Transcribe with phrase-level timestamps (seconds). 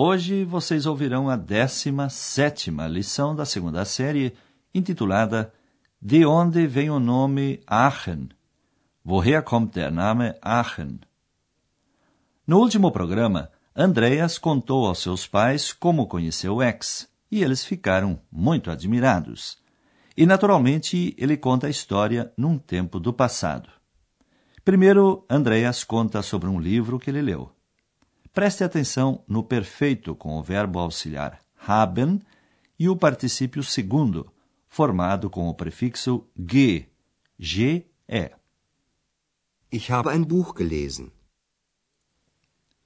[0.00, 4.32] Hoje vocês ouvirão a 17 lição da segunda série,
[4.72, 5.52] intitulada
[6.00, 8.28] De onde vem o nome Aachen?
[9.04, 11.00] Woher kommt der Name Aachen?
[12.46, 18.70] No último programa, Andreas contou aos seus pais como conheceu X, e eles ficaram muito
[18.70, 19.58] admirados.
[20.16, 23.68] E, naturalmente, ele conta a história num tempo do passado.
[24.64, 27.57] Primeiro, Andreas conta sobre um livro que ele leu.
[28.38, 32.20] Preste atenção no perfeito com o verbo auxiliar haben
[32.78, 34.32] e o particípio segundo,
[34.68, 36.86] formado com o prefixo ge,
[37.36, 37.84] ge
[39.72, 41.10] Ich habe ein Buch gelesen.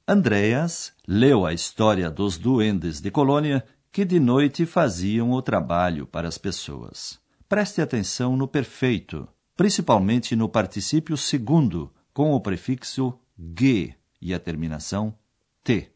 [0.09, 3.63] Andreas leu a história dos duendes de Colônia
[3.93, 7.21] que de noite faziam o trabalho para as pessoas.
[7.47, 15.15] Preste atenção no perfeito, principalmente no particípio segundo, com o prefixo ge e a terminação
[15.65, 15.93] T.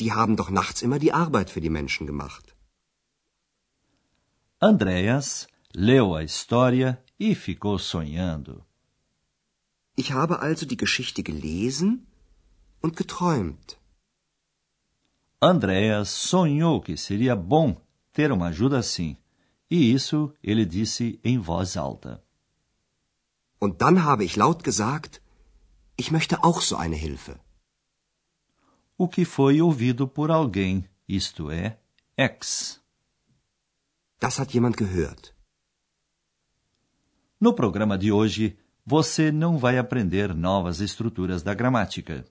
[0.00, 2.54] Die haben doch nachts immer die Arbeit für die Menschen gemacht.
[4.58, 8.64] Andreas leu a história e ficou sonhando.
[9.96, 12.06] Ich habe also die Geschichte gelesen
[12.80, 13.78] und geträumt.
[15.40, 17.76] Andreas sonhou que seria bom
[18.12, 19.16] ter uma ajuda assim,
[19.70, 22.22] e isso ele disse em voz alta.
[23.58, 25.20] Und dann habe ich laut gesagt,
[25.96, 27.40] ich möchte auch so eine Hilfe.
[28.98, 31.78] O que foi ouvido por alguém, isto é,
[32.16, 32.80] ex.
[34.18, 35.34] Das hat jemand gehört.
[37.38, 38.56] No programa de hoje,
[38.86, 42.24] você não vai aprender novas estruturas da gramática.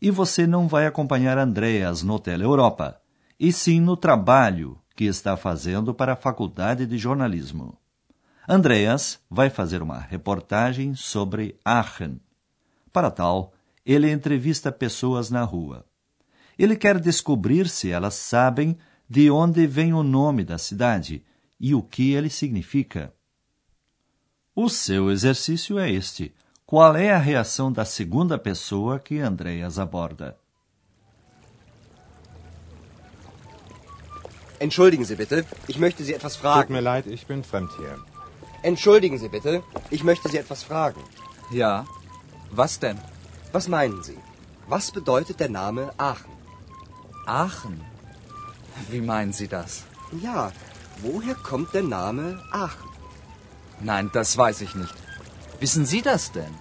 [0.00, 3.00] E você não vai acompanhar Andreas no Tele Europa,
[3.40, 7.76] e sim no trabalho que está fazendo para a Faculdade de Jornalismo.
[8.48, 12.20] Andreas vai fazer uma reportagem sobre Aachen.
[12.92, 13.52] Para tal,
[13.84, 15.87] ele entrevista pessoas na rua.
[16.58, 18.76] Ele quer descobrir se elas sabem
[19.08, 21.24] de onde vem o nome da cidade
[21.58, 23.14] e o que ele significa.
[24.54, 26.34] O seu exercício é este.
[26.66, 30.36] Qual é a reação da segunda pessoa que Andreas aborda?
[34.60, 36.72] Entschuldigen Sie bitte, ich möchte Sie etwas Tut fragen.
[36.74, 37.96] mir leid, ich bin fremd hier.
[38.64, 41.00] Entschuldigen Sie bitte, ich möchte Sie etwas fragen.
[41.52, 41.86] Ja.
[42.50, 42.98] Was denn?
[43.52, 44.18] Was meinen Sie?
[44.66, 46.37] Was bedeutet der Name Aachen?
[47.28, 47.78] Aachen.
[48.90, 49.84] Wie meinen Sie das?
[50.22, 50.50] Ja,
[51.02, 52.88] woher kommt der Name Aachen?
[53.80, 54.94] Nein, das weiß ich nicht.
[55.60, 56.54] Wissen Sie das denn?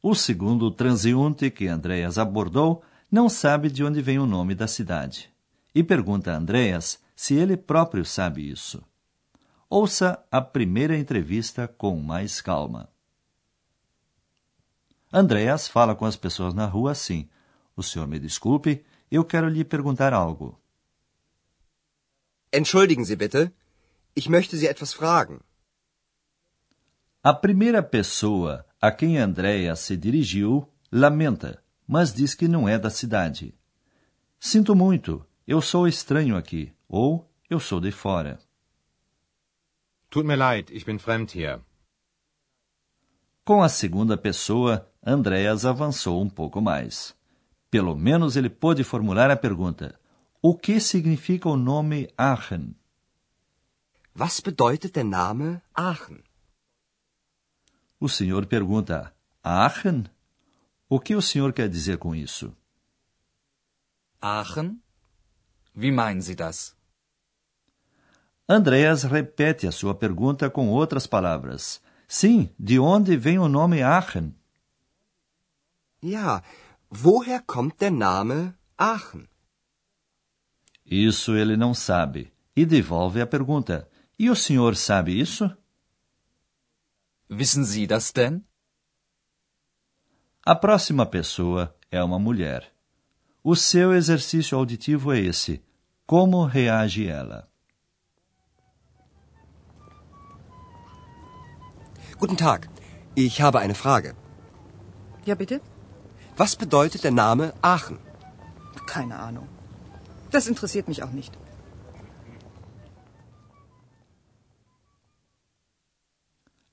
[0.00, 5.30] O segundo transeunte que Andreas abordou não sabe de onde vem o nome da cidade
[5.74, 8.82] e pergunta a Andreas se ele próprio sabe isso.
[9.68, 12.93] Ouça a primeira entrevista com mais calma.
[15.16, 17.28] Andreas fala com as pessoas na rua assim:
[17.76, 20.60] O senhor me desculpe, eu quero lhe perguntar algo.
[22.52, 23.52] Entschuldigen Sie bitte,
[24.16, 25.40] ich möchte Sie etwas fragen.
[27.22, 32.90] A primeira pessoa a quem Andréia se dirigiu lamenta, mas diz que não é da
[32.90, 33.54] cidade.
[34.40, 38.40] Sinto muito, eu sou estranho aqui, ou eu sou de fora.
[40.10, 41.60] Tut mir leid, ich bin fremd hier.
[43.44, 47.14] Com a segunda pessoa, Andréas avançou um pouco mais.
[47.70, 50.00] Pelo menos ele pôde formular a pergunta:
[50.40, 52.74] O que significa o nome Aachen?
[54.16, 56.22] Was bedeutet der Name Aachen?
[58.00, 60.04] O senhor pergunta: Aachen?
[60.88, 62.56] O que o senhor quer dizer com isso?
[64.22, 64.80] Aachen?
[65.74, 66.74] Wie meinen Sie das?
[68.48, 71.82] Andreas repete a sua pergunta com outras palavras.
[72.06, 74.34] Sim, de onde vem o nome Aachen?
[76.04, 76.42] Ja,
[76.90, 79.26] woher kommt der Name Aachen?
[80.84, 83.88] Isso ele não sabe e devolve a pergunta.
[84.18, 85.50] E o senhor sabe isso?
[87.30, 88.42] Wissen Sie das denn?
[90.44, 92.70] A próxima pessoa é uma mulher.
[93.42, 95.64] O seu exercício auditivo é esse.
[96.06, 97.48] Como reage ela?
[102.18, 102.68] Guten Tag,
[103.16, 104.14] ich habe eine Frage.
[105.24, 105.73] Ja, bitte?
[106.36, 107.98] Was bedeutet der Name Aachen?
[108.86, 109.48] Keine Ahnung.
[110.30, 111.32] Das interessiert mich auch nicht.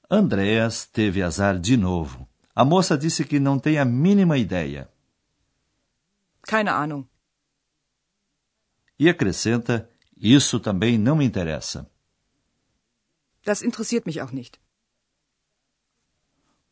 [0.10, 2.28] Andreas teve azar de novo.
[2.56, 4.90] A moça disse que não tem a mínima ideia.
[6.44, 7.08] Keine Ahnung.
[9.00, 11.90] E acrescenta: Isso também não me interessa.
[13.46, 14.60] Das interessiert mich auch nicht.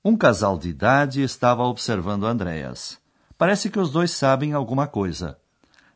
[0.03, 2.97] Um casal de idade estava observando Andreas.
[3.37, 5.37] Parece que os dois sabem alguma coisa.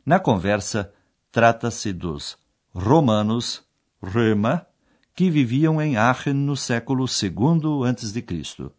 [0.04, 0.92] Na conversa,
[1.32, 2.36] trata-se dos
[2.74, 3.64] romanos,
[4.02, 4.66] Römer,
[5.14, 8.70] que viviam em Aachen no século II a.C.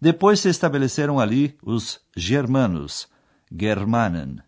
[0.00, 3.08] Depois se estabeleceram ali os germanos,
[3.50, 4.40] Germanen.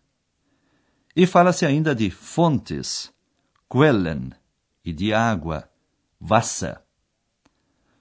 [1.15, 3.13] E fala-se ainda de fontes,
[3.69, 4.31] Quellen,
[4.83, 5.69] e de água,
[6.19, 6.81] Wasser.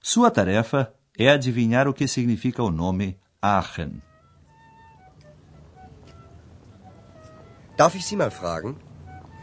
[0.01, 3.09] Sua tarefa é adivinhar o que significa o nome
[3.43, 3.93] Aachen.
[7.77, 8.71] Darf ich Sie mal fragen?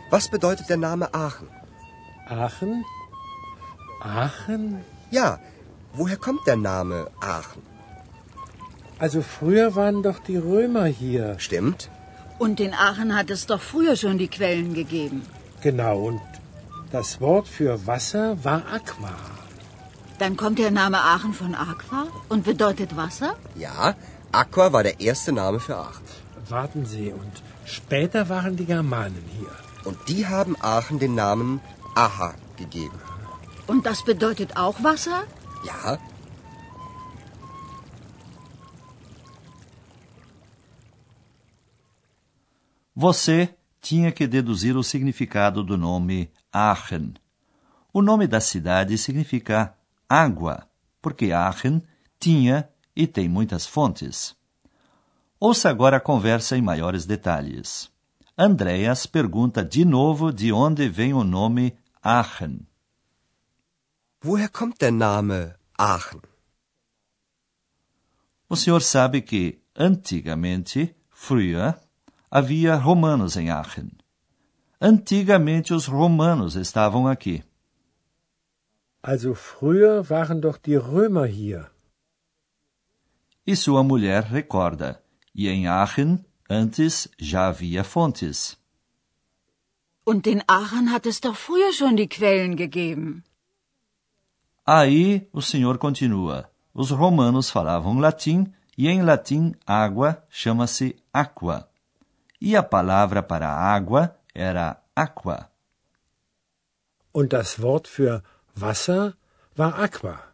[0.10, 1.48] Was bedeutet der Name Aachen?
[2.28, 2.84] Aachen?
[4.02, 4.64] Aachen?
[5.12, 5.40] Ja,
[5.94, 7.62] woher kommt der Name Aachen?
[8.98, 11.26] Also früher waren doch die Römer hier.
[11.38, 11.92] Stimmt?
[12.40, 15.22] Und in Aachen hat es doch früher schon die Quellen gegeben.
[15.62, 16.22] Genau, und
[16.92, 19.37] das Wort für Wasser war Aqua.
[20.20, 23.36] Dann kommt der Name Aachen von Aqua und bedeutet Wasser?
[23.56, 23.96] Ja,
[24.32, 26.06] Aqua war der erste Name für Aachen.
[26.50, 29.54] Warten Sie, und später waren die Germanen hier.
[29.84, 31.62] Und die haben Aachen den Namen
[31.96, 33.00] Aha gegeben.
[33.68, 35.24] Und das bedeutet auch Wasser?
[35.66, 35.98] Ja,
[43.00, 43.50] Você
[43.80, 47.14] tinha que deduzir o significado do nome Aachen.
[47.94, 49.77] O nome da cidade significa
[50.10, 50.68] água,
[51.02, 51.82] porque Aachen
[52.20, 54.36] tinha e tem muitas fontes.
[55.40, 57.92] Ouça agora a conversa em maiores detalhes.
[58.38, 62.68] Andreas pergunta de novo de onde vem o nome Aachen.
[64.24, 66.22] woher kommt der Name Aachen?
[68.50, 71.78] O senhor sabe que, antigamente, früher,
[72.30, 73.92] havia romanos em Aachen.
[74.80, 77.44] Antigamente os romanos estavam aqui.
[79.12, 81.62] Also früher waren doch die Römer hier.
[83.46, 85.02] E sua mulher recorda.
[85.34, 88.58] E em Aachen, antes, já havia fontes.
[90.04, 93.24] Und in Aachen hat es doch früher schon die Quellen gegeben.
[94.66, 96.52] Aí o senhor continua.
[96.74, 98.40] Os romanos falavam latim
[98.78, 101.70] e em latim água chama-se aqua.
[102.42, 104.04] E a palavra para água
[104.36, 105.50] era aqua.
[107.14, 108.22] Und das Wort für
[108.58, 109.16] Wasser
[109.56, 110.34] war Aqua.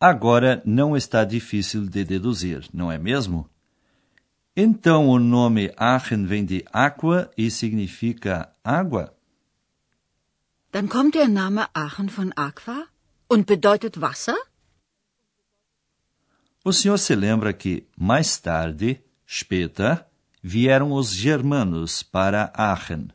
[0.00, 3.50] Agora não está difícil de deduzir, não é mesmo?
[4.56, 9.14] Então o nome Aachen vem de aqua e significa água?
[10.72, 12.86] Dann kommt der Name Aachen von Aqua
[13.28, 14.36] und bedeutet Wasser?
[16.64, 20.06] O senhor se lembra que, mais tarde, später,
[20.42, 23.08] vieram os germanos para Aachen.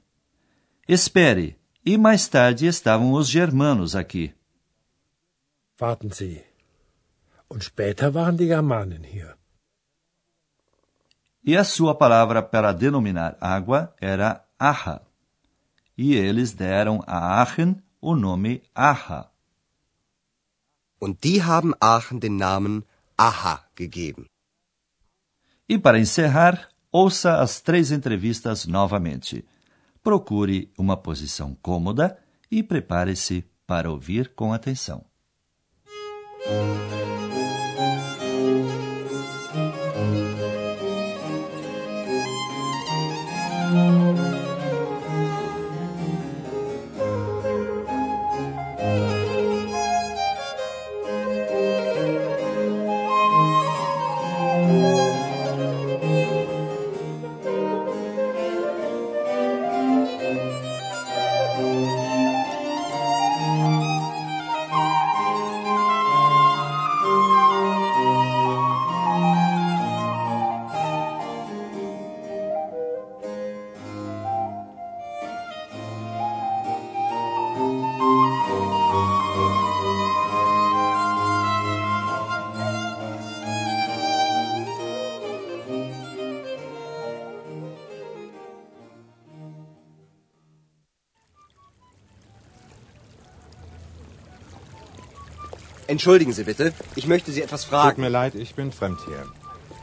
[0.88, 4.34] Espere, e mais tarde estavam os germanos aqui.
[5.80, 6.44] Warten Sie.
[7.48, 9.36] Und später waren die Germanen hier.
[11.44, 15.02] E a sua palavra para denominar água era Aha.
[15.96, 19.30] E eles deram a Aachen o nome Aha.
[21.00, 22.84] Und die haben Aachen den Namen
[23.16, 24.26] Aha gegeben.
[25.70, 29.46] E para encerrar, ouça as três entrevistas novamente.
[30.06, 32.16] Procure uma posição cômoda
[32.52, 35.04] e prepare-se para ouvir com atenção.
[95.88, 98.02] Entschuldigen Sie bitte, ich möchte Sie etwas Tut fragen.
[98.02, 99.24] mir leid, ich bin fremd hier.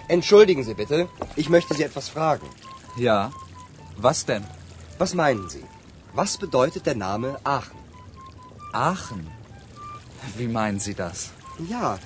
[0.09, 2.47] Entschuldigen Sie bitte, ich möchte Sie etwas fragen.
[2.97, 3.31] Ja.
[3.97, 4.45] Was denn?
[4.99, 5.65] Was meinen Sie?
[6.15, 7.79] Was bedeutet der Name Aachen?
[8.73, 9.31] Aachen.
[10.37, 11.31] Wie meinen Sie das?
[11.69, 11.99] Ja,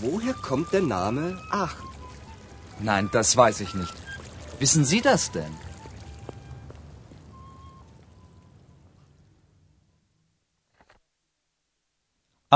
[0.00, 1.88] woher kommt der Name Aachen?
[2.80, 3.94] Nein, das weiß ich nicht.
[4.58, 5.54] Wissen Sie das denn?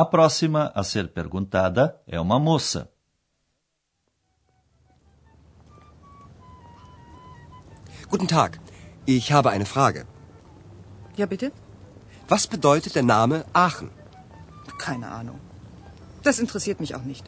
[0.01, 2.89] A próxima a ser perguntada é uma moça.
[8.09, 8.61] Guten Tag,
[9.09, 10.07] ich habe eine Frage.
[11.17, 11.51] Ja, bitte?
[12.29, 13.91] Was bedeutet der Name Aachen?
[14.79, 15.41] Keine Ahnung.
[16.23, 17.25] Das interessiert mich auch nicht.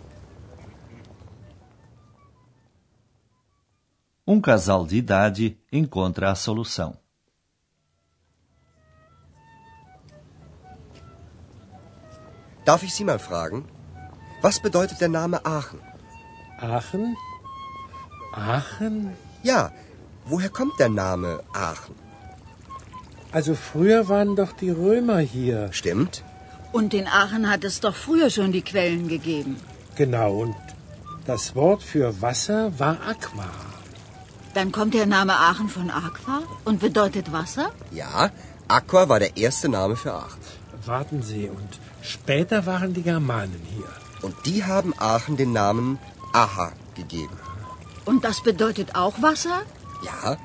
[4.24, 6.96] Um casal de idade encontra a solução.
[12.70, 13.64] Darf ich Sie mal fragen?
[14.42, 15.80] Was bedeutet der Name Aachen?
[16.60, 17.16] Aachen?
[18.32, 18.96] Aachen?
[19.42, 19.72] Ja,
[20.24, 21.96] woher kommt der Name Aachen?
[23.32, 25.58] Also früher waren doch die Römer hier.
[25.72, 26.22] Stimmt?
[26.70, 29.56] Und in Aachen hat es doch früher schon die Quellen gegeben.
[29.96, 30.54] Genau, und
[31.26, 33.50] das Wort für Wasser war Aqua.
[34.54, 37.72] Dann kommt der Name Aachen von Aqua und bedeutet Wasser?
[37.90, 38.30] Ja,
[38.68, 40.50] Aqua war der erste Name für Aachen.
[40.87, 43.88] Warten Sie, und später waren die Germanen hier.
[44.22, 45.99] Und die haben Aachen den Namen
[46.32, 47.37] Aha gegeben.
[48.04, 49.62] Und das bedeutet auch Wasser?
[50.04, 50.37] Ja,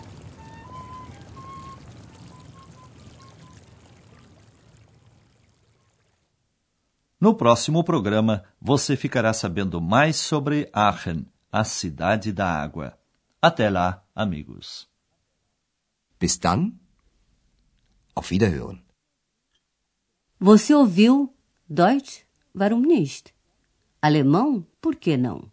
[7.17, 12.93] No próximo programa, você ficará sabendo mais sobre Aachen, a cidade da água.
[13.41, 14.87] Até lá, amigos.
[16.19, 16.79] bis dann.
[18.15, 18.84] Auf Wiederhören.
[20.39, 21.33] Você ouviu
[21.67, 22.25] Deutsch?
[22.53, 23.33] Warum nicht?
[24.01, 24.65] Alemão?
[24.81, 25.49] Por que não?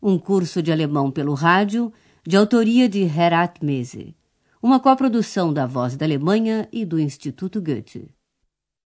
[0.00, 1.92] Um curso de alemão pelo rádio,
[2.24, 4.16] de autoria de Herat Mese.
[4.62, 8.14] Uma coprodução da Voz da Alemanha e do Instituto Goethe.